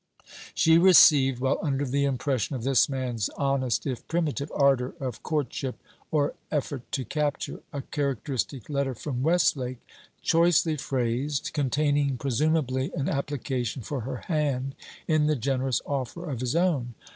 [0.55, 5.75] She received, while under the impression of this man's, honest, if primitive, ardour of courtship,
[6.09, 9.77] or effort to capture, a characteristic letter from Westlake,
[10.23, 14.73] choicely phrased, containing presumeably an application for her hand,
[15.07, 16.95] in the generous offer of his own.